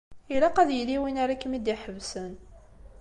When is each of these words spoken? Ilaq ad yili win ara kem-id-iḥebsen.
Ilaq 0.33 0.55
ad 0.61 0.69
yili 0.77 0.97
win 1.01 1.21
ara 1.23 1.39
kem-id-iḥebsen. 1.41 2.33